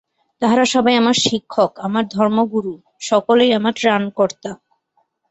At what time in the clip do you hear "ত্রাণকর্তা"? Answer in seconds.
3.79-4.51